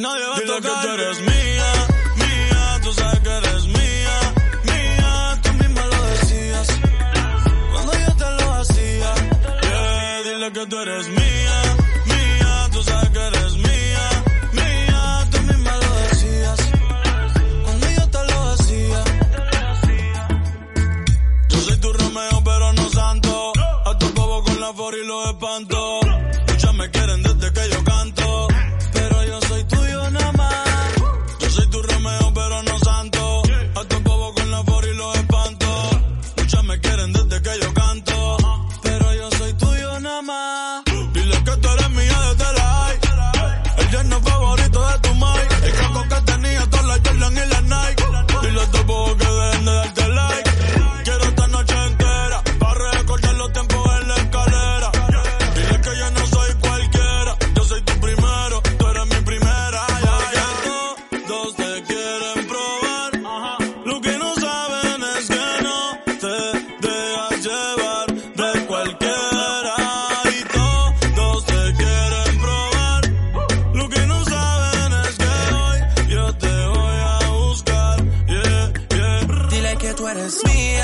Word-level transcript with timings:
Nadie 0.00 0.26
va 0.26 0.36
a 0.36 0.40
Dile 0.40 0.60
que 0.60 0.68
tú 0.68 0.88
eres 0.94 1.20
mía, 1.20 1.30
mía. 1.32 1.99
Dile 10.84 11.02
que 11.10 11.12
tú 11.14 11.29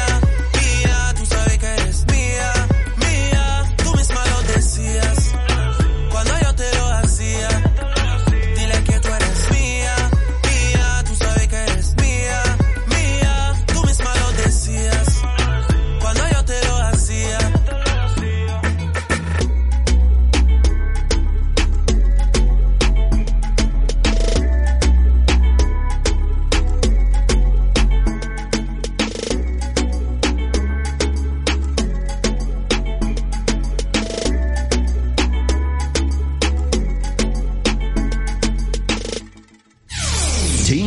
eres 0.06 0.56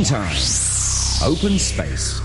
Time. 0.09 0.35
Open 1.23 1.59
Space. 1.59 2.19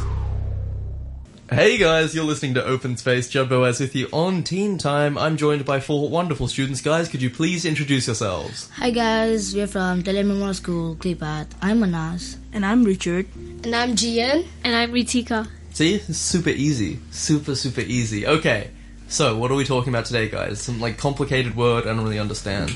Hey 1.51 1.77
guys, 1.77 2.15
you're 2.15 2.25
listening 2.25 2.55
to 2.55 2.65
Open 2.65 2.97
Space. 2.97 3.29
Judd 3.29 3.51
Boaz 3.51 3.79
with 3.79 3.95
you 3.95 4.09
on 4.11 4.43
Teen 4.43 4.79
Time. 4.79 5.19
I'm 5.19 5.37
joined 5.37 5.67
by 5.67 5.81
four 5.81 6.09
wonderful 6.09 6.49
students. 6.49 6.81
Guys, 6.81 7.11
could 7.11 7.21
you 7.21 7.29
please 7.29 7.67
introduce 7.67 8.07
yourselves? 8.07 8.71
Hi 8.77 8.89
guys, 8.89 9.55
we're 9.55 9.67
from 9.67 10.01
Delia 10.01 10.25
Memorial 10.25 10.55
School, 10.55 10.95
Glee 10.95 11.15
Path. 11.15 11.55
I'm 11.61 11.81
Manas. 11.81 12.39
And 12.55 12.65
I'm 12.65 12.85
Richard. 12.85 13.27
And 13.37 13.77
I'm 13.77 13.97
Gian. 13.97 14.47
And 14.65 14.75
I'm 14.75 14.91
Ritika. 14.91 15.47
See, 15.75 15.99
super 15.99 16.49
easy. 16.49 17.01
Super, 17.11 17.55
super 17.55 17.83
easy. 17.83 18.27
Okay, 18.27 18.71
so 19.09 19.37
what 19.37 19.51
are 19.51 19.57
we 19.57 19.65
talking 19.67 19.93
about 19.93 20.07
today, 20.07 20.31
guys? 20.31 20.59
Some 20.59 20.81
like 20.81 20.97
complicated 20.97 21.55
word 21.55 21.83
I 21.83 21.89
don't 21.89 22.03
really 22.03 22.19
understand. 22.19 22.73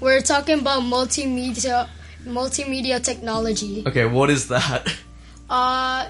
We're 0.00 0.20
talking 0.20 0.58
about 0.58 0.82
multimedia 0.82 1.88
multimedia 2.24 3.02
technology. 3.02 3.84
Okay, 3.86 4.04
what 4.06 4.30
is 4.30 4.48
that? 4.48 4.92
Uh 5.50 6.08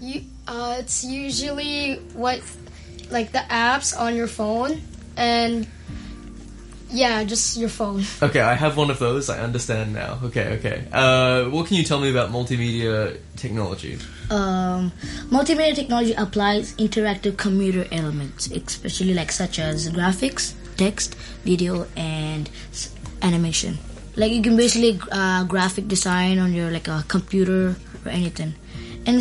you 0.00 0.22
uh 0.48 0.76
it's 0.78 1.04
usually 1.04 1.94
what 2.14 2.40
like 3.10 3.32
the 3.32 3.44
apps 3.48 3.98
on 3.98 4.16
your 4.16 4.26
phone 4.26 4.80
and 5.16 5.66
yeah, 6.92 7.24
just 7.24 7.56
your 7.56 7.70
phone. 7.70 8.04
Okay, 8.22 8.40
I 8.40 8.54
have 8.54 8.76
one 8.76 8.90
of 8.90 8.98
those. 8.98 9.30
I 9.30 9.40
understand 9.40 9.94
now. 9.94 10.20
Okay, 10.24 10.58
okay. 10.58 10.84
Uh, 10.92 11.44
what 11.48 11.66
can 11.66 11.76
you 11.76 11.84
tell 11.84 11.98
me 12.00 12.10
about 12.10 12.30
multimedia 12.30 13.18
technology? 13.36 13.98
Um, 14.30 14.92
multimedia 15.30 15.74
technology 15.74 16.12
applies 16.12 16.74
interactive 16.76 17.36
computer 17.38 17.86
elements, 17.90 18.46
especially 18.50 19.14
like 19.14 19.32
such 19.32 19.58
as 19.58 19.88
graphics, 19.90 20.52
text, 20.76 21.14
video, 21.44 21.86
and 21.96 22.50
animation. 23.22 23.78
Like 24.16 24.32
you 24.32 24.42
can 24.42 24.56
basically 24.56 25.00
uh, 25.10 25.44
graphic 25.44 25.88
design 25.88 26.38
on 26.38 26.52
your 26.52 26.70
like 26.70 26.88
a 26.88 27.04
computer 27.08 27.76
or 28.04 28.10
anything. 28.10 28.54
And 29.06 29.18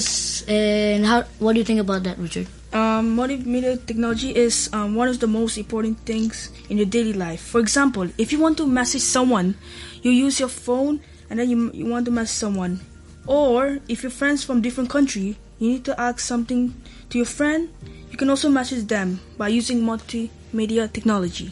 and 0.47 1.05
how? 1.05 1.23
What 1.39 1.53
do 1.53 1.59
you 1.59 1.65
think 1.65 1.79
about 1.79 2.03
that, 2.03 2.17
Richard? 2.19 2.47
Um, 2.73 3.17
multimedia 3.17 3.75
technology 3.85 4.31
is 4.31 4.69
um, 4.71 4.95
one 4.95 5.07
of 5.09 5.19
the 5.19 5.27
most 5.27 5.57
important 5.57 5.99
things 6.07 6.51
in 6.69 6.77
your 6.77 6.85
daily 6.85 7.11
life. 7.11 7.41
For 7.41 7.59
example, 7.59 8.07
if 8.17 8.31
you 8.31 8.39
want 8.39 8.57
to 8.59 8.67
message 8.67 9.01
someone, 9.01 9.55
you 10.01 10.11
use 10.11 10.39
your 10.39 10.47
phone 10.47 11.01
and 11.29 11.39
then 11.39 11.49
you, 11.49 11.71
you 11.73 11.85
want 11.85 12.05
to 12.05 12.11
message 12.11 12.37
someone. 12.37 12.79
Or 13.27 13.79
if 13.89 14.03
your 14.03 14.11
friends 14.11 14.43
from 14.43 14.61
different 14.61 14.89
country, 14.89 15.35
you 15.59 15.67
need 15.69 15.83
to 15.85 15.99
ask 15.99 16.19
something 16.19 16.73
to 17.09 17.17
your 17.17 17.27
friend, 17.27 17.69
you 18.09 18.17
can 18.17 18.29
also 18.29 18.49
message 18.49 18.87
them 18.87 19.19
by 19.37 19.49
using 19.49 19.81
multimedia 19.81 20.91
technology. 20.91 21.51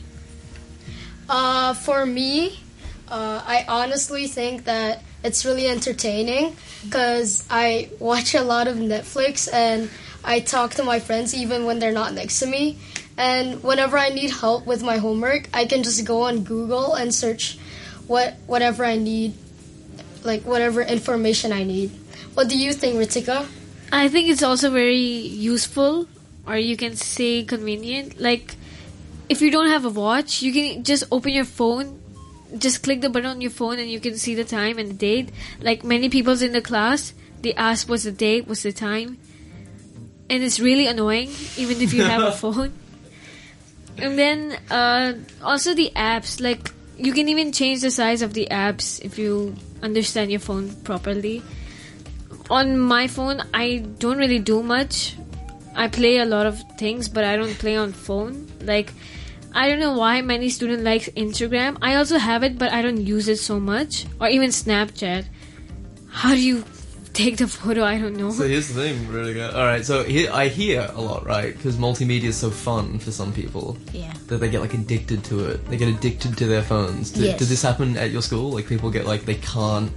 Uh 1.28 1.74
for 1.74 2.06
me, 2.06 2.60
uh 3.10 3.42
I 3.46 3.66
honestly 3.68 4.28
think 4.28 4.66
that 4.66 5.04
it's 5.24 5.46
really 5.46 5.68
entertaining 5.68 6.56
cuz 6.90 7.44
I 7.50 7.90
watch 8.00 8.36
a 8.36 8.42
lot 8.42 8.68
of 8.68 8.78
Netflix 8.78 9.52
and 9.52 9.90
I 10.24 10.40
talk 10.40 10.76
to 10.76 10.84
my 10.84 11.00
friends 11.00 11.34
even 11.34 11.66
when 11.66 11.80
they're 11.80 11.92
not 11.92 12.14
next 12.14 12.40
to 12.40 12.48
me. 12.48 12.78
And 13.18 13.62
whenever 13.64 13.98
I 13.98 14.10
need 14.10 14.32
help 14.32 14.66
with 14.66 14.82
my 14.82 14.98
homework, 14.98 15.50
I 15.54 15.66
can 15.66 15.84
just 15.84 16.06
go 16.06 16.24
on 16.24 16.44
Google 16.44 16.94
and 16.96 17.14
search 17.14 17.58
what 18.08 18.36
whatever 18.48 18.86
I 18.86 18.96
need, 18.96 19.34
like 20.24 20.44
whatever 20.44 20.82
information 20.82 21.52
I 21.52 21.64
need. 21.64 21.92
What 22.34 22.48
do 22.48 22.58
you 22.58 22.72
think, 22.74 22.96
Ritika? 22.96 23.46
I 23.92 24.08
think 24.08 24.30
it's 24.30 24.44
also 24.44 24.70
very 24.72 25.04
useful, 25.52 26.08
or 26.48 26.56
you 26.58 26.78
can 26.78 26.96
say 26.96 27.44
convenient. 27.44 28.20
Like, 28.22 28.56
if 29.28 29.42
you 29.42 29.52
don't 29.52 29.68
have 29.68 29.84
a 29.84 29.90
watch, 29.90 30.42
you 30.42 30.54
can 30.54 30.84
just 30.84 31.04
open 31.12 31.34
your 31.34 31.46
phone, 31.46 31.99
just 32.58 32.84
click 32.84 33.02
the 33.02 33.10
button 33.10 33.30
on 33.30 33.42
your 33.42 33.52
phone, 33.52 33.80
and 33.80 33.90
you 33.90 34.00
can 34.00 34.18
see 34.18 34.36
the 34.36 34.44
time 34.44 34.78
and 34.78 34.90
the 34.90 34.94
date. 34.94 35.30
Like 35.62 35.84
many 35.84 36.10
people's 36.10 36.42
in 36.42 36.52
the 36.52 36.62
class, 36.62 37.14
they 37.42 37.54
ask 37.54 37.88
what's 37.88 38.04
the 38.04 38.12
date, 38.12 38.48
what's 38.48 38.64
the 38.64 38.74
time, 38.74 39.18
and 40.30 40.44
it's 40.44 40.60
really 40.60 40.88
annoying, 40.88 41.30
even 41.58 41.82
if 41.82 41.94
you 41.94 42.04
have 42.04 42.24
a 42.24 42.32
phone. 42.44 42.74
And 43.98 44.18
then 44.18 44.58
uh, 44.72 45.14
also 45.44 45.74
the 45.74 45.92
apps, 45.96 46.42
like 46.42 46.72
you 46.98 47.14
can 47.14 47.30
even 47.30 47.52
change 47.52 47.82
the 47.82 47.92
size 47.92 48.22
of 48.22 48.34
the 48.34 48.48
apps 48.52 49.04
if 49.04 49.18
you 49.18 49.56
understand 49.82 50.32
your 50.32 50.40
phone 50.40 50.74
properly. 50.84 51.42
On 52.50 52.80
my 52.80 53.08
phone, 53.08 53.42
I 53.54 53.84
don't 54.00 54.18
really 54.18 54.40
do 54.40 54.64
much. 54.64 55.16
I 55.76 55.88
play 55.88 56.18
a 56.18 56.26
lot 56.26 56.46
of 56.46 56.60
things, 56.78 57.08
but 57.08 57.24
I 57.24 57.36
don't 57.36 57.58
play 57.60 57.76
on 57.76 57.94
phone. 57.94 58.48
Like 58.62 58.92
I 59.54 59.68
don't 59.68 59.80
know 59.80 59.98
why 59.98 60.22
many 60.22 60.50
students 60.50 60.84
like 60.84 61.04
Instagram. 61.16 61.78
I 61.82 61.96
also 61.96 62.18
have 62.18 62.44
it, 62.44 62.58
but 62.58 62.72
I 62.72 62.82
don't 62.82 63.02
use 63.06 63.28
it 63.28 63.38
so 63.40 63.60
much. 63.60 64.06
Or 64.22 64.28
even 64.28 64.50
Snapchat. 64.50 65.26
How 66.10 66.30
do 66.36 66.40
you 66.42 66.64
take 67.14 67.38
the 67.38 67.48
photo? 67.48 67.84
I 67.84 67.98
don't 67.98 68.16
know. 68.16 68.30
So 68.32 68.48
here's 68.48 68.68
the 68.68 68.82
thing, 68.82 69.08
really 69.10 69.34
good. 69.34 69.54
All 69.54 69.66
right, 69.66 69.84
so 69.86 70.04
here, 70.04 70.30
I 70.32 70.48
hear 70.48 70.88
a 70.94 71.02
lot, 71.02 71.26
right? 71.26 71.56
Because 71.56 71.78
multimedia 71.78 72.26
is 72.26 72.38
so 72.38 72.50
fun 72.52 73.00
for 73.00 73.12
some 73.12 73.34
people 73.34 73.78
Yeah. 73.94 74.14
that 74.28 74.38
they 74.38 74.50
get 74.50 74.62
like 74.62 74.74
addicted 74.74 75.24
to 75.26 75.46
it. 75.46 75.66
They 75.70 75.78
get 75.78 75.88
addicted 75.88 76.38
to 76.38 76.46
their 76.46 76.62
phones. 76.62 77.12
Did, 77.12 77.24
Yes. 77.24 77.40
did 77.40 77.48
this 77.48 77.62
happen 77.62 77.98
at 77.98 78.12
your 78.12 78.22
school? 78.22 78.52
Like 78.52 78.68
people 78.68 78.90
get 78.92 79.06
like 79.08 79.26
they 79.26 79.36
can't 79.36 79.92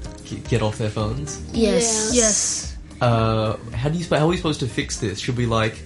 get 0.49 0.63
off 0.63 0.79
their 0.79 0.91
phones. 0.91 1.43
Yes. 1.53 2.13
Yes. 2.15 2.77
Uh, 3.01 3.57
how 3.75 3.89
do 3.89 3.99
you 3.99 4.05
how 4.11 4.25
are 4.25 4.29
we 4.29 4.37
supposed 4.37 4.61
to 4.61 4.67
fix 4.67 4.99
this? 4.99 5.19
Should 5.19 5.37
we 5.37 5.45
like 5.47 5.77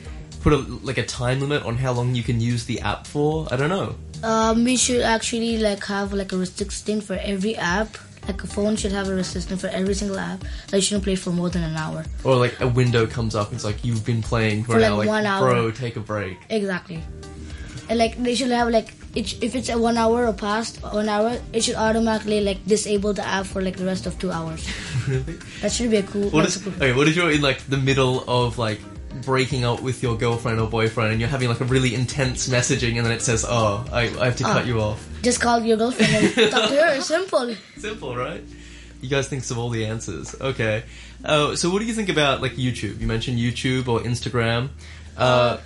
put 0.47 0.53
a 0.53 0.63
like 0.87 0.97
a 0.97 1.03
time 1.05 1.41
limit 1.41 1.65
on 1.65 1.77
how 1.77 1.91
long 1.93 2.15
you 2.15 2.23
can 2.23 2.41
use 2.41 2.67
the 2.67 2.79
app 2.81 3.05
for? 3.05 3.49
I 3.51 3.57
don't 3.57 3.69
know. 3.69 3.97
Um, 4.23 4.63
we 4.63 4.77
should 4.77 5.03
actually 5.03 5.59
like 5.59 5.83
have 5.87 6.13
like 6.13 6.31
a 6.33 6.37
restriction 6.37 7.01
for 7.01 7.15
every 7.15 7.57
app. 7.57 7.99
Like 8.29 8.43
a 8.45 8.47
phone 8.47 8.77
should 8.77 8.93
have 8.93 9.09
a 9.09 9.15
restriction 9.15 9.57
for 9.57 9.67
every 9.67 9.95
single 9.95 10.21
app. 10.21 10.41
That 10.69 10.77
you 10.77 10.83
shouldn't 10.83 11.03
play 11.03 11.17
for 11.17 11.31
more 11.31 11.51
than 11.51 11.65
an 11.65 11.75
hour. 11.75 12.05
Or 12.23 12.37
like 12.37 12.61
a 12.61 12.69
window 12.69 13.09
comes 13.09 13.35
up. 13.35 13.53
It's 13.53 13.65
like 13.65 13.85
you've 13.85 14.05
been 14.07 14.23
playing 14.23 14.63
for, 14.63 14.73
For, 14.73 14.79
an 14.79 14.83
like, 14.83 14.91
hour. 14.93 14.99
Like, 14.99 15.09
one 15.09 15.27
hour. 15.27 15.51
bro, 15.51 15.71
take 15.73 15.97
a 15.97 16.01
break. 16.01 16.39
Exactly. 16.49 17.03
And 17.89 17.99
like 17.99 18.17
they 18.23 18.37
should 18.37 18.51
have 18.53 18.71
like 18.71 18.95
it, 19.17 19.43
if 19.43 19.57
it's 19.57 19.69
a 19.69 19.77
one 19.77 19.99
hour 19.99 20.29
or 20.29 20.33
past 20.33 20.81
one 20.83 21.09
hour, 21.09 21.41
it 21.53 21.65
should 21.65 21.75
automatically 21.75 22.41
like 22.41 22.65
disable 22.67 23.13
the 23.13 23.27
app 23.27 23.47
for 23.47 23.63
like 23.63 23.77
the 23.77 23.85
rest 23.85 24.07
of 24.07 24.17
two 24.21 24.31
hours. 24.31 24.63
really? 25.09 25.39
That 25.63 25.73
should 25.73 25.91
be 25.91 25.97
a 25.97 26.05
cool. 26.05 26.31
What 26.31 26.47
is 26.47 26.57
cool- 26.59 26.73
okay? 26.75 26.93
What 26.93 27.09
if 27.09 27.17
you're 27.17 27.33
in 27.33 27.43
like 27.43 27.59
the 27.67 27.79
middle 27.79 28.23
of 28.31 28.59
like 28.59 28.81
breaking 29.23 29.65
up 29.65 29.81
with 29.83 30.03
your 30.03 30.17
girlfriend 30.17 30.61
or 30.61 30.69
boyfriend, 30.69 31.13
and 31.13 31.21
you're 31.21 31.31
having 31.31 31.49
like 31.49 31.61
a 31.61 31.65
really 31.65 31.95
intense 31.95 32.49
messaging, 32.49 32.97
and 32.97 33.05
then 33.07 33.13
it 33.13 33.23
says, 33.23 33.45
"Oh, 33.49 33.85
I, 33.93 34.03
I 34.21 34.25
have 34.27 34.37
to 34.37 34.45
cut 34.45 34.65
Ah. 34.65 34.67
you 34.67 34.81
off." 34.81 35.07
Just 35.23 35.41
call 35.41 35.61
your 35.63 35.77
girlfriend 35.77 36.15
and 36.39 36.51
talk 36.53 36.69
to 36.71 36.77
her. 36.83 37.01
Simple. 37.01 37.55
Simple, 37.79 38.17
right? 38.17 38.43
You 39.01 39.09
guys 39.09 39.29
think 39.29 39.49
of 39.51 39.59
all 39.59 39.69
the 39.71 39.87
answers. 39.87 40.35
Okay. 40.41 40.83
Uh, 41.25 41.55
so 41.57 41.71
what 41.71 41.81
do 41.81 41.85
you 41.87 41.93
think 41.95 42.09
about 42.09 42.41
like 42.43 42.53
YouTube? 42.53 43.01
You 43.01 43.07
mentioned 43.07 43.39
YouTube 43.39 43.89
or 43.89 44.01
Instagram. 44.01 44.69
Uh, 45.17 45.59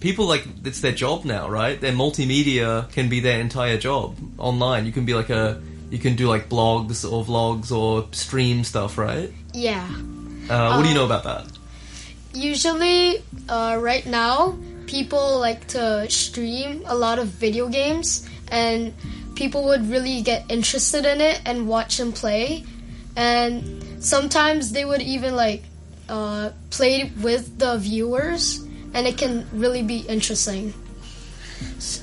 people 0.00 0.26
like 0.26 0.46
it's 0.64 0.80
their 0.80 0.92
job 0.92 1.24
now, 1.24 1.48
right? 1.48 1.80
Their 1.80 1.92
multimedia 1.92 2.90
can 2.92 3.08
be 3.08 3.20
their 3.20 3.40
entire 3.40 3.76
job 3.78 4.16
online. 4.38 4.86
You 4.86 4.92
can 4.92 5.04
be 5.04 5.14
like 5.14 5.30
a 5.30 5.60
you 5.90 5.98
can 5.98 6.14
do 6.16 6.28
like 6.28 6.48
blogs 6.48 7.04
or 7.10 7.24
vlogs 7.24 7.70
or 7.76 8.06
stream 8.12 8.62
stuff, 8.64 8.96
right? 8.96 9.32
Yeah. 9.52 9.84
Uh, 10.48 10.74
what 10.76 10.82
do 10.82 10.88
you 10.88 10.94
know 10.94 11.04
about 11.04 11.24
that? 11.24 11.46
Usually, 12.32 13.22
uh, 13.48 13.78
right 13.80 14.06
now, 14.06 14.56
people 14.86 15.38
like 15.38 15.66
to 15.68 16.08
stream 16.10 16.82
a 16.86 16.94
lot 16.94 17.18
of 17.18 17.26
video 17.26 17.68
games, 17.68 18.28
and 18.48 18.94
people 19.34 19.64
would 19.66 19.88
really 19.90 20.22
get 20.22 20.50
interested 20.50 21.04
in 21.04 21.20
it 21.20 21.40
and 21.44 21.66
watch 21.68 21.98
them 21.98 22.12
play. 22.12 22.64
And 23.16 23.82
sometimes 23.98 24.70
they 24.72 24.84
would 24.84 25.02
even 25.02 25.34
like 25.34 25.64
uh, 26.08 26.50
play 26.70 27.10
with 27.20 27.58
the 27.58 27.78
viewers, 27.78 28.62
and 28.94 29.06
it 29.06 29.18
can 29.18 29.46
really 29.52 29.82
be 29.82 29.98
interesting. 30.06 30.74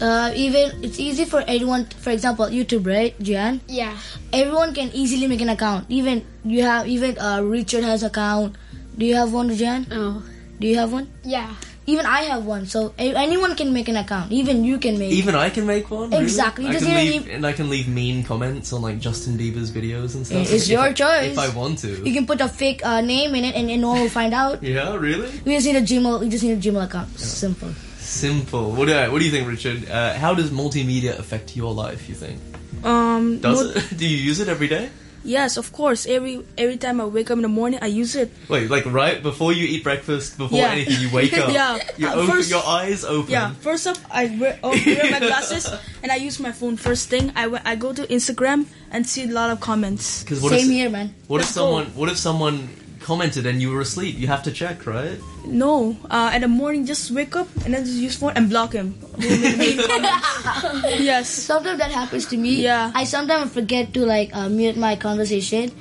Uh, 0.01 0.31
even 0.35 0.83
it's 0.83 1.00
easy 1.00 1.25
for 1.25 1.41
anyone. 1.47 1.85
For 1.85 2.12
example, 2.12 2.45
YouTube, 2.47 2.85
right, 2.85 3.18
Jan? 3.21 3.62
Yeah. 3.68 3.97
Everyone 4.31 4.73
can 4.73 4.91
easily 4.94 5.27
make 5.27 5.41
an 5.41 5.50
account. 5.50 5.85
Even 5.89 6.25
you 6.44 6.63
have 6.63 6.88
even 6.88 7.18
uh, 7.18 7.41
Richard 7.41 7.83
has 7.83 8.03
account. 8.03 8.56
Do 8.97 9.05
you 9.05 9.15
have 9.15 9.31
one, 9.33 9.53
Jan? 9.55 9.85
Oh. 9.91 10.23
Do 10.59 10.67
you 10.67 10.75
have 10.77 10.91
one? 10.91 11.11
Yeah. 11.23 11.53
Even 11.85 12.05
I 12.05 12.23
have 12.23 12.45
one. 12.45 12.65
So 12.65 12.94
anyone 12.97 13.55
can 13.55 13.71
make 13.71 13.88
an 13.88 13.95
account. 13.95 14.31
Even 14.31 14.63
you 14.65 14.77
can 14.77 14.97
make. 14.99 15.11
Even 15.13 15.35
I 15.35 15.49
can 15.49 15.65
make 15.65 15.89
one. 15.89 16.09
really? 16.09 16.23
Exactly. 16.23 16.67
I 16.67 16.75
can 16.75 16.95
leave, 16.95 17.27
if- 17.27 17.33
and 17.35 17.45
I 17.45 17.53
can 17.53 17.69
leave 17.69 17.88
mean 17.88 18.23
comments 18.23 18.73
on 18.73 18.81
like 18.81 18.99
Justin 18.99 19.38
Bieber's 19.38 19.71
videos 19.71 20.15
and 20.15 20.25
stuff. 20.27 20.41
It's 20.51 20.51
If 20.65 20.67
your 20.67 20.81
I- 20.81 20.94
choice. 20.94 21.31
If 21.31 21.39
I 21.39 21.49
want 21.55 21.79
to. 21.79 22.03
you 22.03 22.13
can 22.13 22.25
put 22.25 22.41
a 22.41 22.49
fake 22.49 22.83
uh, 22.85 22.99
name 23.01 23.35
in 23.35 23.45
it, 23.45 23.55
and, 23.55 23.69
and 23.71 23.81
no 23.81 23.89
one 23.89 24.01
will 24.01 24.09
find 24.09 24.33
out. 24.33 24.61
Yeah, 24.75 24.95
really? 24.95 25.29
We 25.45 25.53
just 25.55 25.65
need 25.67 25.77
a 25.77 25.81
Gmail. 25.81 26.19
We 26.19 26.29
just 26.29 26.44
need 26.44 26.57
a 26.57 26.61
Gmail 26.61 26.83
account. 26.83 27.17
Simple. 27.19 27.69
Simple. 27.99 28.71
What 28.71 28.88
do 28.88 28.94
I, 28.94 29.07
What 29.07 29.19
do 29.19 29.25
you 29.25 29.31
think, 29.31 29.47
Richard? 29.47 29.89
Uh, 29.89 30.13
how 30.15 30.33
does 30.33 30.49
multimedia 30.49 31.17
affect 31.17 31.55
your 31.55 31.73
life? 31.73 32.09
You 32.09 32.15
think? 32.15 32.41
Um. 32.83 33.39
Does 33.39 33.63
mul- 33.63 33.77
it? 33.77 33.97
Do 33.97 34.07
you 34.07 34.17
use 34.17 34.39
it 34.41 34.49
every 34.49 34.67
day? 34.67 34.89
Yes, 35.27 35.57
of 35.59 35.75
course. 35.75 36.07
Every 36.07 36.39
every 36.57 36.77
time 36.79 37.01
I 37.03 37.06
wake 37.06 37.27
up 37.29 37.35
in 37.35 37.44
the 37.44 37.51
morning, 37.51 37.79
I 37.83 37.88
use 37.91 38.15
it. 38.15 38.31
Wait, 38.47 38.71
like 38.71 38.85
right 38.88 39.19
before 39.21 39.51
you 39.51 39.68
eat 39.68 39.83
breakfast, 39.83 40.38
before 40.39 40.57
Yeah. 40.57 40.71
anything, 40.71 41.01
you 41.03 41.09
wake 41.12 41.35
up. 41.38 41.51
Yeah. 41.51 41.77
You 42.00 42.07
Uh, 42.07 42.15
open, 42.24 42.31
first- 42.31 42.50
your 42.50 42.63
eyes 42.65 43.03
open. 43.03 43.31
Yeah. 43.35 43.51
First 43.59 43.88
up, 43.91 43.97
I 44.09 44.31
wear, 44.39 44.56
oh, 44.63 44.71
wear 44.71 45.12
my 45.12 45.19
glasses 45.19 45.68
and 46.01 46.12
I 46.12 46.15
use 46.15 46.39
my 46.39 46.53
phone. 46.56 46.77
First 46.79 47.09
thing, 47.12 47.35
I 47.35 47.51
I 47.68 47.75
go 47.75 47.91
to 47.91 48.07
Instagram 48.07 48.71
and 48.89 49.03
see 49.03 49.27
a 49.27 49.33
lot 49.35 49.51
of 49.51 49.59
comments. 49.59 50.24
Same 50.24 50.39
if 50.47 50.71
here, 50.71 50.89
man. 50.89 51.12
what 51.27 51.41
if 51.44 51.51
go. 51.51 51.59
someone 51.59 51.85
what 52.00 52.07
if 52.07 52.15
someone 52.18 52.69
commented 53.07 53.45
and 53.48 53.62
you 53.63 53.71
were 53.71 53.80
asleep? 53.80 54.19
You 54.19 54.27
have 54.27 54.44
to 54.44 54.51
check, 54.51 54.86
right? 54.86 55.15
No, 55.48 55.95
uh, 56.12 56.36
in 56.36 56.44
the 56.44 56.51
morning, 56.51 56.86
just 56.86 57.09
wake 57.09 57.39
up 57.39 57.48
and 57.63 57.74
then 57.74 57.88
just 57.88 57.95
use 57.95 58.19
phone 58.19 58.36
and 58.36 58.50
block 58.51 58.74
him. 58.75 59.00
Who 59.15 59.30
made 59.39 59.56
mean 59.57 59.80
comments. 59.80 61.00
yes. 61.00 61.30
Sometimes 61.31 61.80
that 61.80 61.92
happens 61.92 62.27
to 62.27 62.38
me. 62.38 62.59
Yeah. 62.62 62.92
I 62.94 63.06
sometimes 63.06 63.54
forget 63.54 63.94
to 63.95 64.04
like 64.04 64.36
uh, 64.36 64.50
mute 64.50 64.75
my 64.75 65.00
conversation. 65.00 65.71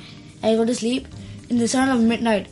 I 0.40 0.54
go 0.54 0.64
to 0.64 0.74
sleep. 0.74 1.10
In 1.50 1.58
the 1.58 1.66
sound 1.66 1.90
of 1.90 1.98
midnight. 1.98 2.46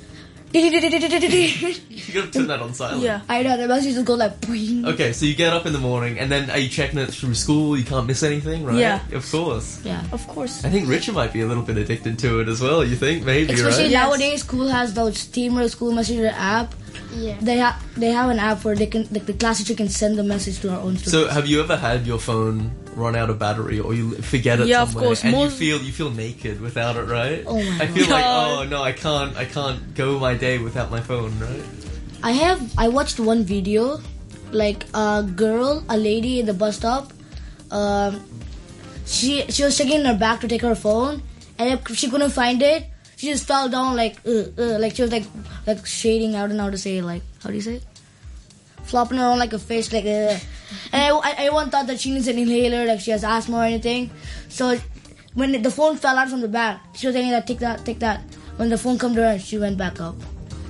I 2.14 2.16
You 2.16 2.22
gotta 2.22 2.38
turn 2.38 2.46
that 2.48 2.60
on 2.60 2.74
silent. 2.74 3.02
Yeah. 3.02 3.20
I 3.28 3.42
know 3.42 3.56
the 3.56 3.66
message 3.66 3.94
just 3.94 4.06
go 4.06 4.14
like. 4.14 4.40
boing. 4.40 4.86
Okay, 4.86 5.12
so 5.12 5.26
you 5.26 5.34
get 5.34 5.52
up 5.52 5.66
in 5.66 5.72
the 5.72 5.78
morning, 5.80 6.18
and 6.20 6.30
then 6.30 6.48
are 6.50 6.58
you 6.58 6.68
checking 6.68 6.98
it 7.00 7.10
through 7.10 7.34
school? 7.34 7.76
You 7.76 7.84
can't 7.84 8.06
miss 8.06 8.22
anything, 8.22 8.64
right? 8.64 8.76
Yeah. 8.76 9.00
Of 9.12 9.28
course. 9.30 9.80
Yeah. 9.84 10.02
Of 10.12 10.26
course. 10.28 10.64
I 10.64 10.70
think 10.70 10.88
Richard 10.88 11.14
might 11.14 11.32
be 11.32 11.40
a 11.40 11.46
little 11.46 11.62
bit 11.64 11.76
addicted 11.76 12.18
to 12.20 12.40
it 12.40 12.48
as 12.48 12.60
well. 12.60 12.84
You 12.84 12.94
think 12.96 13.24
maybe, 13.24 13.52
Especially 13.52 13.84
right? 13.84 13.90
Yes. 13.90 14.02
nowadays, 14.06 14.40
school 14.42 14.68
has 14.68 14.94
those 14.94 15.18
Steamer 15.18 15.68
School 15.68 15.92
Messenger 15.92 16.30
app. 16.36 16.74
Yeah. 17.12 17.36
They 17.40 17.56
have 17.58 17.76
they 17.96 18.10
have 18.10 18.30
an 18.30 18.38
app 18.38 18.64
where 18.64 18.74
they 18.76 18.86
can 18.86 19.06
like 19.10 19.26
the 19.26 19.34
class 19.34 19.58
teacher 19.58 19.74
can 19.74 19.88
send 19.88 20.16
the 20.18 20.22
message 20.24 20.60
to 20.60 20.70
our 20.70 20.78
own 20.80 20.96
students. 20.96 21.12
So, 21.12 21.28
have 21.28 21.46
you 21.46 21.60
ever 21.60 21.76
had 21.76 22.06
your 22.06 22.18
phone 22.18 22.70
run 22.94 23.14
out 23.16 23.30
of 23.30 23.38
battery, 23.38 23.78
or 23.80 23.92
you 23.94 24.14
forget 24.22 24.60
it 24.60 24.66
Yeah, 24.68 24.82
of 24.82 24.90
somewhere, 24.90 25.06
course. 25.08 25.24
and 25.24 25.36
you 25.36 25.50
feel 25.50 25.78
you 25.82 25.92
feel 25.92 26.10
naked 26.10 26.60
without 26.60 26.96
it, 26.96 27.06
right? 27.06 27.42
Oh 27.46 27.60
my 27.62 27.84
I 27.84 27.86
feel 27.88 28.08
like, 28.08 28.24
oh 28.26 28.66
no, 28.70 28.82
I 28.82 28.92
can't, 28.92 29.36
I 29.36 29.44
can't 29.44 29.94
go 29.94 30.18
my 30.18 30.34
day 30.34 30.58
without 30.58 30.90
my 30.90 31.00
phone, 31.00 31.36
right? 31.40 31.62
I 32.24 32.32
have 32.32 32.60
I 32.78 32.88
watched 32.88 33.20
one 33.20 33.44
video, 33.44 34.00
like 34.50 34.86
a 34.94 35.22
girl, 35.22 35.84
a 35.90 35.96
lady 35.98 36.40
in 36.40 36.46
the 36.46 36.54
bus 36.54 36.78
stop. 36.78 37.12
Um, 37.70 38.24
she 39.04 39.44
she 39.50 39.62
was 39.62 39.76
checking 39.76 40.02
her 40.06 40.16
bag 40.16 40.40
to 40.40 40.48
take 40.48 40.62
her 40.62 40.74
phone, 40.74 41.22
and 41.58 41.78
she 41.92 42.08
couldn't 42.08 42.30
find 42.30 42.62
it. 42.62 42.86
She 43.16 43.28
just 43.28 43.46
fell 43.46 43.68
down 43.68 43.94
like 43.94 44.16
uh, 44.26 44.44
uh, 44.56 44.78
like 44.78 44.96
she 44.96 45.02
was 45.02 45.12
like 45.12 45.26
like 45.66 45.84
shading. 45.84 46.34
I 46.34 46.46
don't 46.46 46.56
know 46.56 46.64
how 46.64 46.70
to 46.70 46.78
say 46.78 47.02
like 47.02 47.22
how 47.42 47.50
do 47.50 47.56
you 47.56 47.60
say 47.60 47.74
it? 47.74 47.84
Flopping 48.84 49.18
around 49.18 49.38
like 49.38 49.52
a 49.52 49.58
fish, 49.58 49.92
like 49.92 50.06
uh. 50.06 50.40
and 50.92 51.20
I, 51.28 51.34
everyone 51.36 51.68
thought 51.68 51.86
that 51.88 52.00
she 52.00 52.10
needs 52.10 52.26
an 52.26 52.38
inhaler, 52.38 52.86
like 52.86 53.00
she 53.00 53.10
has 53.10 53.22
asthma 53.22 53.58
or 53.58 53.64
anything. 53.64 54.10
So 54.48 54.78
when 55.34 55.60
the 55.60 55.70
phone 55.70 55.98
fell 55.98 56.16
out 56.16 56.30
from 56.30 56.40
the 56.40 56.48
bag, 56.48 56.78
she 56.94 57.06
was 57.06 57.16
saying 57.16 57.32
that 57.32 57.46
take 57.46 57.58
that, 57.58 57.84
take 57.84 57.98
that. 57.98 58.22
When 58.56 58.70
the 58.70 58.78
phone 58.78 58.98
came 58.98 59.14
to 59.14 59.22
her, 59.32 59.38
she 59.38 59.58
went 59.58 59.76
back 59.76 60.00
up, 60.00 60.14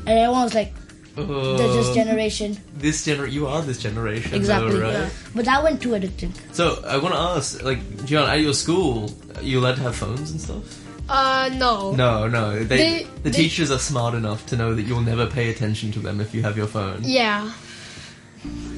and 0.04 0.18
everyone 0.18 0.42
was 0.44 0.54
like, 0.54 0.74
Uh, 1.16 1.56
"That's 1.56 1.74
just 1.74 1.94
generation." 1.94 2.56
this 2.76 3.06
gener, 3.06 3.30
you 3.30 3.46
are 3.46 3.62
this 3.62 3.78
generation, 3.78 4.30
though, 4.32 4.36
Exactly. 4.36 4.80
right? 4.80 4.92
Yeah. 4.92 5.10
But 5.34 5.44
that 5.44 5.62
went 5.62 5.80
too 5.80 5.90
addictive. 5.90 6.32
So, 6.52 6.82
I 6.86 6.96
want 6.96 7.14
to 7.14 7.20
ask, 7.20 7.62
like, 7.62 8.04
John, 8.04 8.28
at 8.28 8.40
your 8.40 8.52
school, 8.54 9.10
are 9.36 9.42
you 9.42 9.60
allowed 9.60 9.76
to 9.76 9.82
have 9.82 9.94
phones 9.96 10.30
and 10.32 10.40
stuff? 10.40 10.80
Uh, 11.08 11.50
no. 11.54 11.92
No, 11.92 12.26
no. 12.26 12.64
They, 12.64 12.76
They- 12.76 13.06
the 13.22 13.30
they- 13.30 13.42
teachers 13.42 13.70
are 13.70 13.78
smart 13.78 14.14
enough 14.14 14.44
to 14.46 14.56
know 14.56 14.74
that 14.74 14.82
you'll 14.82 15.02
never 15.02 15.26
pay 15.26 15.50
attention 15.50 15.92
to 15.92 16.00
them 16.00 16.20
if 16.20 16.34
you 16.34 16.42
have 16.42 16.56
your 16.56 16.66
phone. 16.66 17.00
Yeah. 17.02 17.52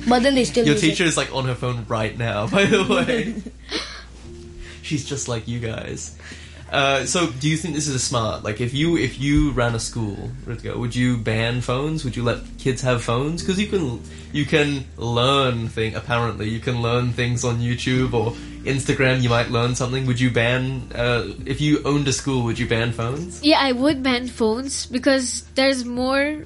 But 0.09 0.23
then 0.23 0.35
they 0.35 0.45
still 0.45 0.65
Your 0.65 0.75
use 0.75 0.81
teacher 0.83 1.05
is 1.05 1.17
like 1.17 1.35
on 1.35 1.47
her 1.47 1.55
phone 1.55 1.85
right 1.89 2.17
now, 2.17 2.47
by 2.49 2.67
the 2.67 2.85
way. 2.89 3.35
She's 4.83 5.05
just 5.05 5.27
like 5.29 5.49
you 5.49 5.59
guys. 5.59 6.17
Uh, 6.71 7.05
so, 7.07 7.31
do 7.31 7.49
you 7.49 7.57
think 7.57 7.75
this 7.75 7.87
is 7.87 8.03
smart? 8.03 8.43
Like, 8.43 8.61
if 8.61 8.75
you 8.75 8.97
if 8.97 9.21
you 9.21 9.53
ran 9.53 9.75
a 9.75 9.79
school, 9.79 10.31
would 10.47 10.97
you 10.97 11.17
ban 11.17 11.61
phones? 11.61 12.05
Would 12.05 12.17
you 12.17 12.25
let 12.25 12.39
kids 12.59 12.83
have 12.83 13.03
phones? 13.05 13.43
Because 13.43 13.61
you 13.61 13.69
can 13.69 14.03
you 14.33 14.45
can 14.45 14.85
learn 14.97 15.69
thing. 15.69 15.95
Apparently, 15.95 16.49
you 16.49 16.59
can 16.59 16.83
learn 16.83 17.13
things 17.13 17.45
on 17.45 17.59
YouTube 17.59 18.13
or 18.15 18.33
Instagram. 18.65 19.23
You 19.23 19.29
might 19.29 19.51
learn 19.51 19.77
something. 19.77 20.07
Would 20.07 20.19
you 20.19 20.31
ban 20.31 20.91
uh, 20.95 21.29
if 21.47 21.61
you 21.61 21.83
owned 21.85 22.09
a 22.09 22.13
school? 22.13 22.43
Would 22.45 22.59
you 22.59 22.67
ban 22.67 22.93
phones? 22.93 23.43
Yeah, 23.45 23.61
I 23.61 23.71
would 23.73 24.03
ban 24.03 24.27
phones 24.27 24.87
because 24.87 25.45
there's 25.55 25.85
more 25.85 26.43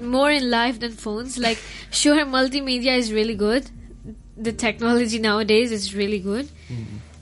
more 0.00 0.30
in 0.30 0.50
life 0.50 0.80
than 0.80 0.90
phones. 0.90 1.38
Like, 1.38 1.58
sure, 1.90 2.24
multimedia 2.26 2.98
is 2.98 3.12
really 3.12 3.36
good. 3.36 3.70
the 4.36 4.52
technology 4.52 5.18
nowadays 5.18 5.72
is 5.72 5.94
really 5.94 6.18
good. 6.18 6.48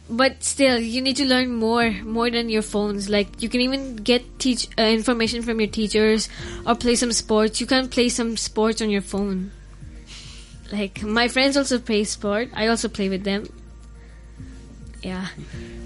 But 0.09 0.45
still, 0.45 0.79
you 0.79 1.01
need 1.01 1.17
to 1.17 1.25
learn 1.25 1.55
more, 1.55 1.91
more 1.91 2.31
than 2.31 2.51
your 2.51 2.63
phones. 2.63 3.09
Like 3.09 3.43
you 3.43 3.49
can 3.49 3.63
even 3.63 3.97
get 3.97 4.39
teach 4.39 4.69
uh, 4.79 4.83
information 4.83 5.43
from 5.43 5.61
your 5.61 5.71
teachers 5.71 6.29
or 6.67 6.75
play 6.75 6.95
some 6.95 7.13
sports. 7.13 7.61
You 7.61 7.67
can 7.67 7.89
play 7.89 8.11
some 8.11 8.37
sports 8.37 8.83
on 8.83 8.91
your 8.91 9.01
phone. 9.01 9.51
Like 10.71 11.03
my 11.03 11.29
friends 11.29 11.57
also 11.57 11.79
play 11.79 12.05
sport. 12.05 12.51
I 12.53 12.67
also 12.67 12.89
play 12.89 13.09
with 13.09 13.25
them. 13.25 13.49
Yeah. 15.03 15.29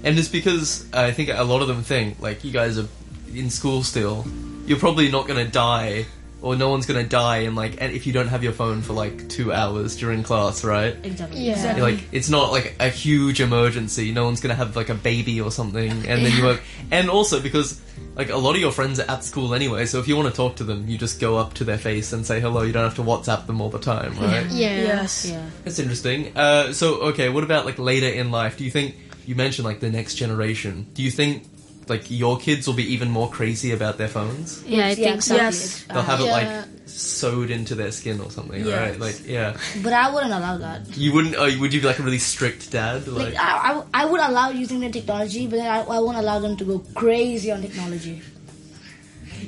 And 0.03 0.17
it's 0.17 0.27
because 0.27 0.91
I 0.93 1.11
think 1.11 1.29
a 1.29 1.43
lot 1.43 1.61
of 1.61 1.67
them 1.67 1.83
think 1.83 2.21
like 2.21 2.43
you 2.43 2.51
guys 2.51 2.77
are 2.77 2.87
in 3.33 3.49
school 3.49 3.83
still. 3.83 4.25
You're 4.65 4.79
probably 4.79 5.09
not 5.09 5.27
going 5.27 5.43
to 5.45 5.51
die, 5.51 6.05
or 6.41 6.55
no 6.55 6.69
one's 6.69 6.85
going 6.85 7.01
to 7.03 7.09
die 7.09 7.39
in 7.39 7.55
like 7.55 7.81
and 7.81 7.91
if 7.91 8.07
you 8.07 8.13
don't 8.13 8.27
have 8.27 8.43
your 8.43 8.53
phone 8.53 8.81
for 8.81 8.93
like 8.93 9.27
two 9.29 9.51
hours 9.51 9.97
during 9.97 10.23
class, 10.23 10.63
right? 10.63 10.95
Exactly. 11.03 11.41
Yeah. 11.41 11.75
You're 11.75 11.91
like 11.91 12.03
it's 12.11 12.29
not 12.29 12.51
like 12.51 12.75
a 12.79 12.89
huge 12.89 13.41
emergency. 13.41 14.11
No 14.11 14.25
one's 14.25 14.39
gonna 14.39 14.55
have 14.55 14.75
like 14.75 14.89
a 14.89 14.95
baby 14.95 15.41
or 15.41 15.51
something, 15.51 15.91
and 15.91 16.25
then 16.25 16.31
you 16.31 16.43
work. 16.43 16.61
And 16.91 17.09
also 17.09 17.41
because 17.41 17.81
like 18.15 18.29
a 18.29 18.37
lot 18.37 18.55
of 18.55 18.61
your 18.61 18.71
friends 18.71 18.99
are 18.99 19.09
at 19.09 19.23
school 19.23 19.53
anyway, 19.53 19.85
so 19.85 19.99
if 19.99 20.07
you 20.07 20.15
want 20.15 20.29
to 20.29 20.35
talk 20.35 20.55
to 20.57 20.63
them, 20.63 20.87
you 20.87 20.97
just 20.97 21.19
go 21.19 21.37
up 21.37 21.53
to 21.55 21.63
their 21.63 21.77
face 21.77 22.13
and 22.13 22.25
say 22.25 22.39
hello. 22.39 22.61
You 22.61 22.73
don't 22.73 22.83
have 22.83 22.95
to 22.95 23.03
WhatsApp 23.03 23.45
them 23.45 23.61
all 23.61 23.69
the 23.69 23.79
time, 23.79 24.17
right? 24.19 24.45
Yeah. 24.47 24.81
Yes. 24.81 25.25
Yeah. 25.25 25.45
That's 25.63 25.79
interesting. 25.79 26.35
Uh, 26.35 26.73
so 26.73 27.01
okay, 27.09 27.29
what 27.29 27.43
about 27.43 27.65
like 27.65 27.79
later 27.79 28.07
in 28.07 28.31
life? 28.31 28.57
Do 28.57 28.63
you 28.63 28.71
think 28.71 28.95
you 29.25 29.35
mentioned 29.35 29.65
like 29.65 29.79
the 29.79 29.89
next 29.89 30.15
generation? 30.15 30.87
Do 30.93 31.03
you 31.03 31.11
think 31.11 31.43
like 31.89 32.09
your 32.11 32.37
kids 32.37 32.67
will 32.67 32.75
be 32.75 32.93
even 32.93 33.09
more 33.09 33.29
crazy 33.29 33.71
about 33.71 33.97
their 33.97 34.07
phones? 34.07 34.63
Yeah, 34.65 34.87
I 34.87 34.95
think 34.95 35.21
so. 35.21 35.35
exactly. 35.35 35.37
Yes. 35.45 35.83
They'll 35.85 36.01
have 36.01 36.19
it 36.21 36.25
Yeah. 36.25 36.31
like 36.31 36.65
sewed 36.85 37.49
into 37.51 37.75
their 37.75 37.91
skin 37.91 38.19
or 38.19 38.29
something, 38.31 38.65
Yes. 38.65 38.77
right? 38.91 38.99
Like 38.99 39.27
yeah, 39.27 39.57
but 39.83 39.93
I 39.93 40.13
wouldn't 40.13 40.33
allow 40.33 40.57
that. 40.57 40.95
you 40.97 41.13
wouldn't. 41.13 41.35
Oh, 41.37 41.49
would 41.59 41.73
you 41.73 41.81
be 41.81 41.87
like 41.87 41.99
a 41.99 42.03
really 42.03 42.19
strict 42.19 42.71
dad? 42.71 43.07
Like 43.07 43.35
I, 43.35 43.73
I, 43.73 43.83
I 43.93 44.05
would 44.05 44.21
allow 44.21 44.49
using 44.49 44.79
the 44.81 44.89
technology, 44.89 45.47
but 45.47 45.57
then 45.57 45.67
I, 45.67 45.81
I 45.81 45.99
won't 45.99 46.17
allow 46.17 46.39
them 46.39 46.57
to 46.57 46.63
go 46.65 46.79
crazy 46.95 47.51
on 47.51 47.61
technology. 47.61 48.21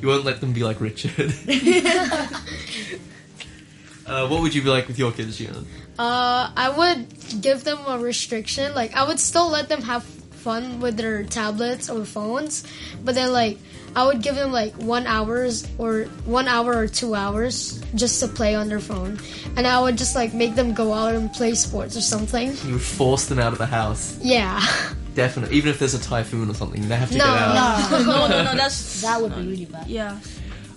You 0.02 0.08
won't 0.08 0.26
let 0.26 0.40
them 0.42 0.54
be 0.54 0.64
like 0.64 0.80
Richard. 0.82 1.34
uh, 4.08 4.28
what 4.28 4.42
would 4.42 4.54
you 4.56 4.62
be 4.62 4.70
like 4.70 4.88
with 4.88 4.98
your 4.98 5.12
kids, 5.12 5.38
Gian? 5.38 5.66
Uh, 6.00 6.50
I 6.56 6.74
would 6.76 7.42
give 7.42 7.64
them 7.64 7.80
a 7.88 8.00
restriction. 8.00 8.74
Like, 8.74 8.96
I 8.96 9.04
would 9.08 9.20
still 9.20 9.50
let 9.50 9.70
them 9.70 9.82
have 9.84 10.06
fun 10.42 10.80
with 10.82 10.98
their 10.98 11.24
tablets 11.24 11.90
or 11.90 12.04
phones, 12.06 12.66
but 13.06 13.14
then 13.16 13.32
like 13.32 13.58
I 13.96 14.06
would 14.08 14.22
give 14.24 14.36
them 14.36 14.52
like 14.52 14.74
one 14.82 15.06
hours 15.06 15.68
or 15.78 16.04
one 16.26 16.48
hour 16.48 16.74
or 16.76 16.88
two 16.88 17.14
hours 17.14 17.82
just 17.94 18.20
to 18.22 18.28
play 18.28 18.56
on 18.56 18.68
their 18.70 18.80
phone, 18.80 19.20
and 19.56 19.68
I 19.68 19.80
would 19.82 19.98
just 19.98 20.16
like 20.16 20.34
make 20.34 20.56
them 20.56 20.74
go 20.74 20.94
out 20.94 21.14
and 21.16 21.32
play 21.32 21.54
sports 21.56 21.96
or 21.96 22.02
something. 22.02 22.56
You 22.66 22.74
would 22.74 22.82
force 22.82 23.28
them 23.28 23.38
out 23.40 23.52
of 23.54 23.60
the 23.60 23.66
house, 23.68 24.18
Yeah. 24.24 24.60
definitely. 25.14 25.58
Even 25.58 25.70
if 25.72 25.80
there's 25.80 25.94
a 25.94 26.00
typhoon 26.00 26.50
or 26.50 26.54
something, 26.56 26.88
they 26.88 26.96
have 26.96 27.12
to 27.12 27.18
No, 27.18 27.26
get 27.26 27.36
out. 27.38 27.92
No, 27.92 27.98
no, 28.04 28.28
no, 28.28 28.44
no. 28.44 28.56
That's 28.56 29.02
that 29.06 29.22
would 29.22 29.36
be 29.36 29.42
really 29.48 29.66
bad. 29.66 29.88
yeah. 29.88 30.18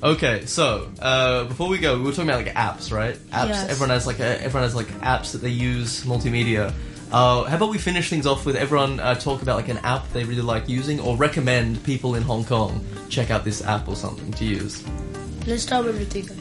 Okay, 0.02 0.44
so 0.44 0.90
uh, 1.00 1.44
before 1.44 1.68
we 1.68 1.78
go, 1.78 1.96
we 1.96 2.02
were 2.04 2.10
talking 2.12 2.28
about 2.28 2.44
like 2.44 2.54
apps, 2.54 2.92
right? 2.92 3.14
Apps. 3.30 3.48
Yes. 3.48 3.70
Everyone 3.70 3.88
has 3.90 4.06
like 4.06 4.18
a, 4.20 4.42
everyone 4.42 4.64
has 4.68 4.74
like 4.74 4.88
apps 5.00 5.32
that 5.32 5.38
they 5.40 5.48
use 5.48 6.02
multimedia. 6.04 6.74
Uh, 7.12 7.44
how 7.44 7.56
about 7.56 7.70
we 7.70 7.78
finish 7.78 8.10
things 8.10 8.26
off 8.26 8.44
with 8.44 8.56
everyone 8.56 8.98
uh, 8.98 9.14
talk 9.14 9.40
about 9.42 9.56
like 9.56 9.68
an 9.68 9.78
app 9.78 10.08
they 10.12 10.24
really 10.24 10.42
like 10.42 10.68
using, 10.68 10.98
or 11.00 11.16
recommend 11.16 11.82
people 11.84 12.14
in 12.16 12.22
Hong 12.22 12.44
Kong 12.44 12.84
check 13.08 13.30
out 13.30 13.44
this 13.44 13.64
app 13.64 13.88
or 13.88 13.94
something 13.94 14.32
to 14.32 14.44
use. 14.44 14.82
Let's 15.46 15.62
start 15.62 15.84
with 15.84 16.00
Ritika. 16.00 16.34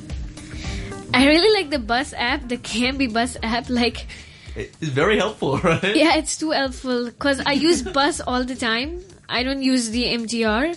I 1.14 1.28
really 1.28 1.54
like 1.62 1.70
the 1.70 1.78
bus 1.80 2.14
app, 2.18 2.48
the 2.50 2.58
Canby 2.58 3.08
bus 3.08 3.38
app. 3.44 3.70
Like, 3.70 4.08
It's 4.56 4.78
very 4.82 5.18
helpful, 5.18 5.58
right? 5.64 5.96
yeah, 5.96 6.16
it's 6.18 6.38
too 6.38 6.52
helpful 6.52 7.06
because 7.06 7.40
I 7.46 7.52
use 7.54 7.82
bus 8.00 8.20
all 8.22 8.44
the 8.44 8.56
time. 8.56 9.02
I 9.30 9.44
don't 9.44 9.62
use 9.62 9.90
the 9.92 10.06
MTR 10.06 10.76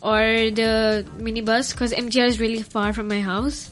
or 0.00 0.20
the 0.50 1.04
minibus 1.18 1.72
because 1.72 1.92
MTR 1.92 2.26
is 2.28 2.40
really 2.40 2.62
far 2.62 2.92
from 2.94 3.08
my 3.08 3.20
house, 3.20 3.70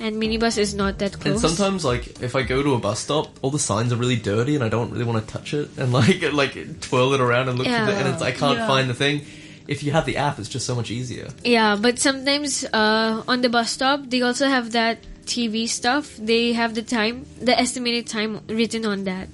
and 0.00 0.16
minibus 0.16 0.58
is 0.58 0.74
not 0.74 0.98
that 0.98 1.12
close. 1.18 1.42
And 1.42 1.50
sometimes, 1.52 1.84
like, 1.84 2.20
if 2.20 2.36
I 2.36 2.42
go 2.42 2.62
to 2.62 2.74
a 2.74 2.78
bus 2.78 3.00
stop, 3.00 3.28
all 3.42 3.50
the 3.50 3.58
signs 3.58 3.92
are 3.92 3.96
really 3.96 4.16
dirty, 4.16 4.54
and 4.54 4.62
I 4.64 4.68
don't 4.68 4.90
really 4.90 5.04
want 5.04 5.26
to 5.26 5.32
touch 5.32 5.54
it 5.54 5.70
and 5.78 5.92
like 5.98 6.20
like 6.32 6.80
twirl 6.80 7.14
it 7.14 7.20
around 7.20 7.48
and 7.48 7.58
look 7.58 7.66
for 7.66 7.72
it, 7.72 7.96
and 7.96 8.08
it's, 8.08 8.22
I 8.22 8.32
can't 8.32 8.58
Yeah. 8.58 8.66
find 8.66 8.88
the 8.90 8.94
thing. 8.94 9.22
If 9.68 9.82
you 9.82 9.90
have 9.92 10.06
the 10.06 10.16
app, 10.18 10.38
it's 10.38 10.48
just 10.48 10.64
so 10.64 10.76
much 10.76 10.90
easier. 10.92 11.28
Yeah, 11.42 11.74
but 11.74 11.98
sometimes 11.98 12.64
uh, 12.72 13.24
on 13.26 13.40
the 13.40 13.48
bus 13.48 13.70
stop, 13.70 14.00
they 14.08 14.22
also 14.22 14.46
have 14.46 14.72
that 14.72 14.98
TV 15.24 15.68
stuff. 15.68 16.16
They 16.16 16.52
have 16.52 16.74
the 16.76 16.82
time, 16.82 17.26
the 17.42 17.58
estimated 17.58 18.06
time 18.06 18.40
written 18.48 18.86
on 18.86 19.04
that. 19.04 19.28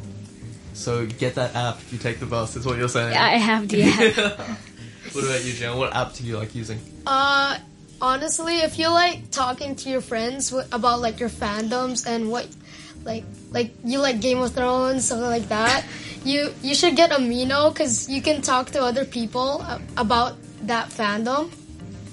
So 0.73 1.05
get 1.05 1.35
that 1.35 1.55
app 1.55 1.77
if 1.81 1.93
you 1.93 1.99
take 1.99 2.19
the 2.19 2.25
bus. 2.25 2.57
Is 2.57 2.65
what 2.65 2.79
you're 2.79 2.89
saying. 2.89 3.15
I 3.15 3.37
have 3.37 3.69
the 3.69 3.83
app. 3.83 4.39
what 5.13 5.25
about 5.25 5.45
you, 5.45 5.53
Jan? 5.53 5.77
What 5.77 5.95
app 5.95 6.15
do 6.15 6.25
you 6.25 6.39
like 6.39 6.55
using? 6.55 6.81
Uh, 7.07 7.59
honestly, 8.03 8.59
if 8.59 8.79
you 8.79 8.89
like 8.91 9.31
talking 9.31 9.77
to 9.77 9.89
your 9.89 10.01
friends 10.03 10.53
about 10.73 11.01
like 11.01 11.21
your 11.21 11.31
fandoms 11.31 12.05
and 12.07 12.31
what, 12.31 12.47
like, 13.05 13.25
like 13.51 13.71
you 13.85 13.99
like 14.01 14.21
Game 14.21 14.39
of 14.43 14.53
Thrones, 14.53 15.07
something 15.07 15.27
like 15.31 15.49
that, 15.49 15.87
you 16.25 16.53
you 16.63 16.75
should 16.75 16.97
get 16.97 17.11
Amino 17.11 17.73
because 17.73 18.11
you 18.11 18.21
can 18.21 18.43
talk 18.43 18.71
to 18.73 18.83
other 18.83 19.05
people 19.05 19.63
uh, 19.63 19.79
about 19.97 20.35
that 20.67 20.91
fandom. 20.91 21.51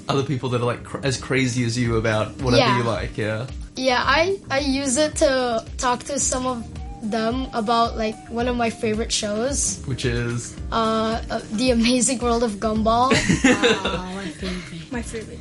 Other 0.07 0.23
people 0.23 0.49
that 0.49 0.61
are 0.61 0.65
like 0.65 0.83
cr- 0.83 1.01
as 1.03 1.17
crazy 1.17 1.63
as 1.65 1.77
you 1.77 1.97
about 1.97 2.37
whatever 2.41 2.57
Yeah. 2.61 2.77
you 2.77 2.83
like. 2.83 3.17
Yeah. 3.17 3.47
Yeah, 3.75 4.01
I 4.05 4.39
I 4.49 4.59
use 4.59 4.97
it 4.97 5.15
to 5.17 5.65
talk 5.77 6.03
to 6.05 6.19
some 6.19 6.45
of 6.45 6.65
them 7.01 7.47
about 7.53 7.95
like 7.95 8.17
one 8.27 8.47
of 8.49 8.57
my 8.57 8.69
favorite 8.69 9.11
shows, 9.11 9.81
Which 9.85 10.03
is 10.05 10.55
uh, 10.71 11.21
uh 11.29 11.39
The 11.53 11.71
Amazing 11.71 12.19
World 12.19 12.43
of 12.43 12.53
Gumball. 12.59 13.13
Oh, 13.45 14.11
my 14.15 14.25
favorite. 14.25 14.91
My 14.91 15.01
favorite. 15.01 15.39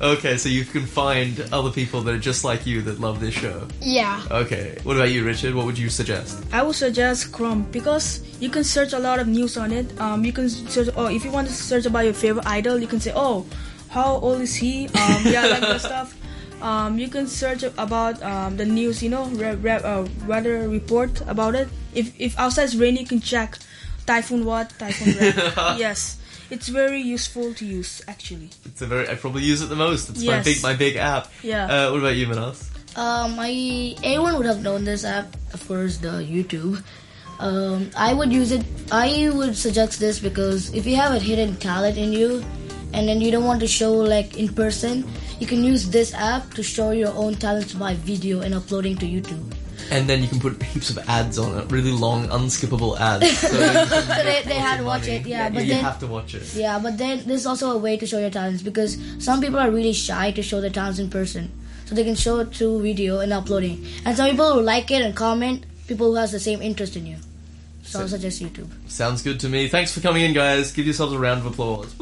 Okay. 0.00 0.36
So 0.36 0.48
you 0.48 0.64
can 0.64 0.86
find 0.86 1.38
other 1.52 1.70
people 1.70 2.00
that 2.02 2.14
are 2.14 2.18
just 2.18 2.44
like 2.44 2.66
you 2.66 2.82
that 2.82 3.00
love 3.00 3.20
this 3.20 3.34
show. 3.34 3.66
yeah. 3.80 4.22
Okay. 4.30 4.78
What 4.82 4.96
about 4.96 5.10
you, 5.10 5.24
Richard? 5.24 5.54
What 5.54 5.66
would 5.66 5.78
you 5.78 5.88
suggest? 5.90 6.42
I 6.52 6.62
would 6.62 6.74
suggest 6.76 7.32
Chrome 7.32 7.62
because 7.70 8.20
you 8.40 8.48
can 8.50 8.64
search 8.64 8.92
a 8.92 8.98
lot 8.98 9.18
of 9.20 9.26
news 9.28 9.56
on 9.56 9.72
it. 9.72 9.86
Um, 10.00 10.24
you 10.24 10.32
can 10.32 10.48
search. 10.48 10.88
Oh, 10.96 11.06
if 11.06 11.24
you 11.24 11.30
want 11.30 11.48
to 11.48 11.52
search 11.54 11.86
about 11.86 12.04
your 12.04 12.14
favorite 12.14 12.46
idol, 12.46 12.78
you 12.78 12.86
can 12.86 13.00
say, 13.00 13.12
"Oh, 13.14 13.46
how 13.88 14.16
old 14.16 14.40
is 14.40 14.54
he?" 14.54 14.86
Um, 14.88 15.22
yeah, 15.26 15.46
like 15.46 15.60
that 15.60 15.80
stuff. 15.90 16.14
Um, 16.62 16.98
you 16.98 17.08
can 17.08 17.26
search 17.26 17.62
about 17.62 18.22
um, 18.22 18.56
the 18.56 18.64
news. 18.64 19.02
You 19.02 19.10
know, 19.10 19.26
re- 19.26 19.54
re- 19.56 19.82
uh, 19.84 20.06
weather 20.26 20.68
report 20.68 21.20
about 21.28 21.54
it. 21.54 21.68
If 21.94 22.12
if 22.18 22.38
outside 22.38 22.64
is 22.64 22.76
rainy, 22.76 23.00
you 23.00 23.06
can 23.06 23.20
check 23.20 23.58
typhoon 24.06 24.44
what 24.44 24.70
typhoon 24.78 25.14
red. 25.20 25.34
yes, 25.78 26.18
it's 26.54 26.68
very 26.68 27.02
useful 27.02 27.52
to 27.54 27.64
use 27.66 28.00
actually. 28.06 28.48
It's 28.64 28.80
a 28.80 28.86
very. 28.86 29.10
I 29.10 29.14
probably 29.18 29.42
use 29.42 29.60
it 29.60 29.66
the 29.66 29.76
most. 29.76 30.08
It's 30.10 30.22
my 30.22 30.40
big 30.40 30.62
my 30.62 30.74
big 30.74 30.94
app. 30.96 31.26
Yeah. 31.42 31.66
Uh, 31.66 31.90
what 31.90 31.98
about 31.98 32.14
you, 32.14 32.26
Manas? 32.30 32.70
Um, 32.94 33.34
I 33.42 33.98
everyone 34.06 34.38
would 34.38 34.46
have 34.46 34.62
known 34.62 34.86
this 34.86 35.04
app, 35.04 35.34
of 35.52 35.66
course, 35.66 35.98
the 35.98 36.22
YouTube. 36.22 36.78
Um, 37.42 37.90
I 37.98 38.14
would 38.14 38.32
use 38.32 38.54
it. 38.54 38.62
I 38.92 39.34
would 39.34 39.58
suggest 39.58 39.98
this 39.98 40.22
because 40.22 40.70
if 40.72 40.86
you 40.86 40.94
have 40.94 41.12
a 41.12 41.18
hidden 41.18 41.58
talent 41.58 41.98
in 41.98 42.14
you, 42.14 42.46
and 42.94 43.10
then 43.10 43.20
you 43.20 43.34
don't 43.34 43.44
want 43.44 43.58
to 43.66 43.66
show 43.66 43.90
like 43.90 44.38
in 44.38 44.54
person, 44.54 45.02
you 45.42 45.50
can 45.50 45.66
use 45.66 45.90
this 45.90 46.14
app 46.14 46.54
to 46.54 46.62
show 46.62 46.94
your 46.94 47.10
own 47.18 47.34
talents 47.34 47.74
by 47.74 47.98
video 48.06 48.46
and 48.46 48.54
uploading 48.54 48.94
to 49.02 49.06
YouTube. 49.10 49.42
And 49.90 50.08
then 50.08 50.22
you 50.22 50.28
can 50.28 50.40
put 50.40 50.62
heaps 50.62 50.90
of 50.90 50.98
ads 51.08 51.38
on 51.38 51.58
it, 51.58 51.70
really 51.70 51.92
long, 51.92 52.26
unskippable 52.28 52.98
ads. 52.98 53.24
So, 53.40 53.48
So 53.48 54.22
they, 54.24 54.42
they 54.44 54.54
had 54.54 54.78
to 54.78 54.84
watch 54.84 55.06
it, 55.06 55.26
yeah. 55.26 55.50
But 55.50 55.64
you 55.64 55.74
then 55.74 55.84
have 55.84 55.98
to 56.00 56.06
watch 56.06 56.34
it. 56.34 56.54
Yeah, 56.54 56.78
but 56.78 56.98
then 56.98 57.22
there's 57.26 57.46
also 57.46 57.72
a 57.72 57.78
way 57.78 57.96
to 57.96 58.06
show 58.06 58.18
your 58.18 58.30
talents 58.30 58.62
because 58.62 58.98
some 59.18 59.40
people 59.40 59.58
are 59.58 59.70
really 59.70 59.92
shy 59.92 60.30
to 60.32 60.42
show 60.42 60.60
their 60.60 60.70
talents 60.70 60.98
in 60.98 61.10
person. 61.10 61.50
So 61.86 61.94
they 61.94 62.04
can 62.04 62.14
show 62.14 62.38
it 62.40 62.54
through 62.54 62.82
video 62.82 63.20
and 63.20 63.32
uploading. 63.32 63.84
And 64.04 64.16
some 64.16 64.30
people 64.30 64.54
who 64.54 64.62
like 64.62 64.90
it 64.90 65.02
and 65.02 65.14
comment, 65.14 65.66
people 65.86 66.08
who 66.10 66.16
has 66.16 66.32
the 66.32 66.40
same 66.40 66.62
interest 66.62 66.96
in 66.96 67.06
you. 67.06 67.16
So 67.82 68.00
I'll 68.00 68.08
suggest 68.08 68.42
YouTube. 68.42 68.70
Sounds 68.88 69.22
good 69.22 69.38
to 69.40 69.48
me. 69.48 69.68
Thanks 69.68 69.92
for 69.92 70.00
coming 70.00 70.22
in, 70.22 70.32
guys. 70.32 70.72
Give 70.72 70.86
yourselves 70.86 71.12
a 71.12 71.18
round 71.18 71.40
of 71.40 71.46
applause. 71.46 71.94